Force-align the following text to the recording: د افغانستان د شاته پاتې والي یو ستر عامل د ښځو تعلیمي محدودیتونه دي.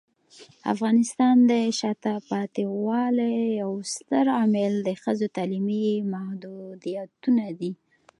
د 0.03 0.03
افغانستان 0.73 1.35
د 1.49 1.51
شاته 1.79 2.13
پاتې 2.29 2.63
والي 2.85 3.35
یو 3.61 3.71
ستر 3.93 4.25
عامل 4.37 4.73
د 4.87 4.89
ښځو 5.01 5.27
تعلیمي 5.37 5.87
محدودیتونه 6.13 7.45
دي. 7.59 7.71